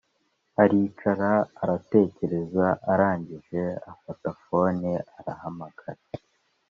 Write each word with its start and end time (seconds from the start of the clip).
aricara 0.61 1.31
aratekereza 1.61 2.65
arangije 2.93 3.61
afata 3.91 4.29
fone 4.43 4.91
arahamagara 5.17 6.01